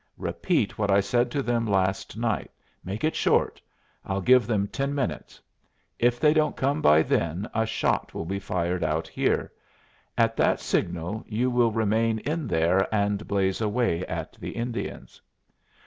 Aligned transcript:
Repeat 0.17 0.79
what 0.79 0.89
I 0.89 0.99
said 0.99 1.29
to 1.29 1.43
them 1.43 1.67
last 1.67 2.17
night. 2.17 2.49
Make 2.83 3.03
it 3.03 3.15
short. 3.15 3.61
I'll 4.03 4.19
give 4.19 4.47
them 4.47 4.65
ten 4.67 4.95
minutes. 4.95 5.39
If 5.99 6.19
they 6.19 6.33
don't 6.33 6.55
come 6.57 6.81
by 6.81 7.03
then 7.03 7.47
a 7.53 7.67
shot 7.67 8.15
will 8.15 8.25
be 8.25 8.39
fired 8.39 8.83
out 8.83 9.07
here. 9.07 9.51
At 10.17 10.35
that 10.37 10.59
signal 10.59 11.23
you 11.27 11.51
will 11.51 11.71
remain 11.71 12.17
in 12.17 12.47
there 12.47 12.87
and 12.91 13.27
blaze 13.27 13.61
away 13.61 14.03
at 14.07 14.33
the 14.39 14.49
Indians." 14.55 15.21